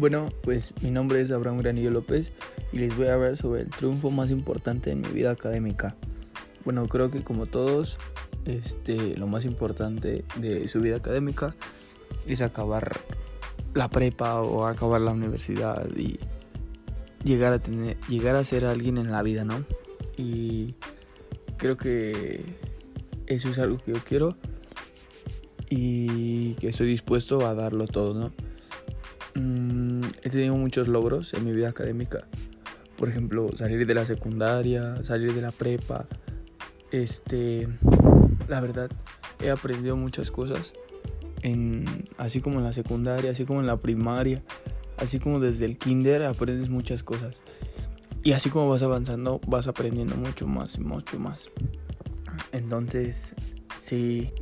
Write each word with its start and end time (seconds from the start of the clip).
Bueno, 0.00 0.30
pues 0.40 0.72
mi 0.80 0.90
nombre 0.90 1.20
es 1.20 1.30
Abraham 1.30 1.58
Granillo 1.58 1.90
López 1.90 2.32
y 2.72 2.78
les 2.78 2.96
voy 2.96 3.08
a 3.08 3.12
hablar 3.12 3.36
sobre 3.36 3.60
el 3.60 3.68
triunfo 3.68 4.10
más 4.10 4.30
importante 4.30 4.90
en 4.90 5.02
mi 5.02 5.08
vida 5.08 5.30
académica. 5.30 5.94
Bueno, 6.64 6.88
creo 6.88 7.10
que 7.10 7.22
como 7.22 7.44
todos, 7.44 7.98
este, 8.46 9.18
lo 9.18 9.26
más 9.26 9.44
importante 9.44 10.24
de 10.36 10.68
su 10.68 10.80
vida 10.80 10.96
académica 10.96 11.54
es 12.26 12.40
acabar 12.40 12.98
la 13.74 13.90
prepa 13.90 14.40
o 14.40 14.64
acabar 14.64 15.02
la 15.02 15.10
universidad 15.10 15.86
y 15.94 16.18
llegar 17.22 17.52
a 17.52 17.58
tener, 17.58 17.98
llegar 18.08 18.36
a 18.36 18.44
ser 18.44 18.64
alguien 18.64 18.96
en 18.96 19.12
la 19.12 19.22
vida, 19.22 19.44
¿no? 19.44 19.66
Y 20.16 20.76
creo 21.58 21.76
que 21.76 22.42
eso 23.26 23.50
es 23.50 23.58
algo 23.58 23.76
que 23.76 23.92
yo 23.92 23.98
quiero 24.02 24.38
y 25.68 26.54
que 26.54 26.68
estoy 26.68 26.88
dispuesto 26.88 27.46
a 27.46 27.54
darlo 27.54 27.86
todo, 27.86 28.14
¿no? 28.14 28.32
Mm, 29.34 29.89
he 30.30 30.32
tenido 30.32 30.54
muchos 30.54 30.86
logros 30.86 31.34
en 31.34 31.44
mi 31.44 31.52
vida 31.52 31.68
académica. 31.70 32.26
Por 32.96 33.08
ejemplo, 33.08 33.50
salir 33.56 33.84
de 33.84 33.94
la 33.94 34.06
secundaria, 34.06 35.02
salir 35.02 35.34
de 35.34 35.42
la 35.42 35.50
prepa. 35.50 36.06
Este, 36.92 37.68
la 38.48 38.60
verdad, 38.60 38.90
he 39.42 39.50
aprendido 39.50 39.96
muchas 39.96 40.30
cosas. 40.30 40.72
En, 41.42 41.84
así 42.16 42.40
como 42.40 42.58
en 42.58 42.64
la 42.64 42.72
secundaria, 42.72 43.32
así 43.32 43.44
como 43.44 43.60
en 43.60 43.66
la 43.66 43.78
primaria, 43.78 44.42
así 44.98 45.18
como 45.18 45.40
desde 45.40 45.64
el 45.64 45.78
kinder 45.78 46.22
aprendes 46.24 46.70
muchas 46.70 47.02
cosas. 47.02 47.42
Y 48.22 48.32
así 48.32 48.50
como 48.50 48.68
vas 48.68 48.82
avanzando, 48.82 49.40
vas 49.46 49.66
aprendiendo 49.66 50.14
mucho 50.14 50.46
más 50.46 50.78
mucho 50.78 51.18
más. 51.18 51.48
Entonces, 52.52 53.34
sí. 53.78 54.32